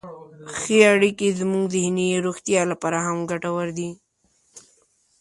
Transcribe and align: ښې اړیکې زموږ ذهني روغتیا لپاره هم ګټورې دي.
ښې 0.57 0.77
اړیکې 0.93 1.35
زموږ 1.39 1.65
ذهني 1.75 2.07
روغتیا 2.25 2.61
لپاره 2.71 2.97
هم 3.05 3.17
ګټورې 3.31 3.73
دي. 3.77 3.89